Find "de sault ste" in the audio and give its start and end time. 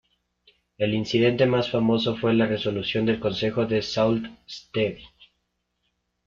3.67-4.99